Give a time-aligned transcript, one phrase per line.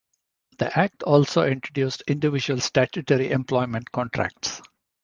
[0.57, 4.59] The Act also introduced individual statutory employment contracts.